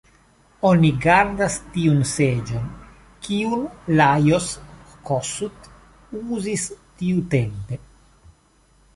Oni 0.67 0.89
gardas 1.01 1.55
tiun 1.73 1.99
seĝon, 2.11 2.63
kiun 3.27 3.65
Lajos 3.99 4.47
Kossuth 5.09 5.69
uzis 6.39 6.65
tiutempe. 7.03 7.79